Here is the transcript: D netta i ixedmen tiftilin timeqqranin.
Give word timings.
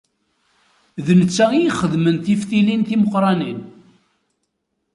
D 1.05 1.07
netta 1.19 1.45
i 1.53 1.59
ixedmen 1.69 2.17
tiftilin 2.25 2.81
timeqqranin. 2.87 3.59